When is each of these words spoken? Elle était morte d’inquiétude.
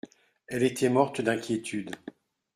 Elle 0.47 0.63
était 0.63 0.89
morte 0.89 1.21
d’inquiétude. 1.21 1.95